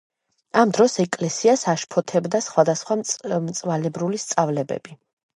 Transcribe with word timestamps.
ამ 0.59 0.69
დროს 0.75 0.93
ეკლესიას 1.01 1.65
აშფოთებდა 1.73 2.41
სხვადასხვა 2.45 2.97
მწვალებლური 3.01 4.23
სწავლებები. 4.23 4.97